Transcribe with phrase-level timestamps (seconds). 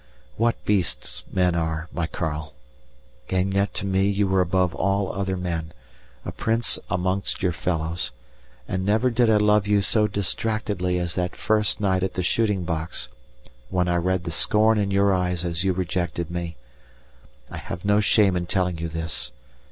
[0.35, 2.55] What beasts men are, my Karl!
[3.29, 5.73] And yet to me you are above all other men,
[6.25, 8.11] a prince amongst your fellows,
[8.67, 12.63] and never did I love you so distractedly as that first night at the shooting
[12.63, 13.09] box,
[13.69, 16.57] when I read the scorn in your eyes as you rejected me.
[17.51, 19.31] I have no shame in telling you this.